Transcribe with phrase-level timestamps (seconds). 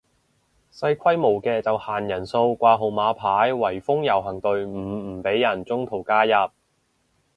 [0.71, 6.49] 細規模嘅就限人數掛號碼牌圍封遊行隊伍唔俾人中途加入